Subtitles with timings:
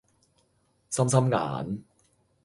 [0.89, 1.83] 心心眼